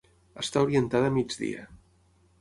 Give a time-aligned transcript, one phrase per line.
[0.43, 1.71] Està orientada a migdia.